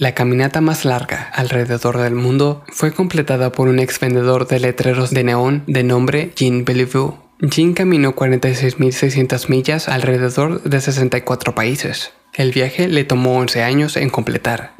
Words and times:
La 0.00 0.14
caminata 0.14 0.62
más 0.62 0.86
larga 0.86 1.30
alrededor 1.34 1.98
del 1.98 2.14
mundo 2.14 2.64
fue 2.68 2.90
completada 2.90 3.52
por 3.52 3.68
un 3.68 3.78
ex 3.78 4.00
vendedor 4.00 4.48
de 4.48 4.58
letreros 4.58 5.10
de 5.10 5.24
neón 5.24 5.62
de 5.66 5.84
nombre 5.84 6.32
Jean 6.34 6.64
Bellevue. 6.64 7.16
Jean 7.42 7.74
caminó 7.74 8.16
46.600 8.16 9.50
millas 9.50 9.88
alrededor 9.90 10.62
de 10.62 10.80
64 10.80 11.54
países. 11.54 12.12
El 12.32 12.50
viaje 12.50 12.88
le 12.88 13.04
tomó 13.04 13.36
11 13.36 13.62
años 13.62 13.98
en 13.98 14.08
completar. 14.08 14.72